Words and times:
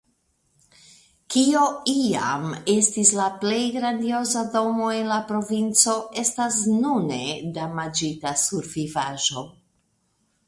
Kio 1.33 1.65
iam 1.91 2.47
estis 2.75 3.11
la 3.19 3.27
plej 3.43 3.59
grandioza 3.75 4.41
domo 4.55 4.87
en 5.01 5.11
la 5.13 5.19
provinco 5.33 5.95
estas 6.23 6.57
nune 6.79 7.19
damaĝita 7.59 8.33
survivaĵo. 8.45 9.45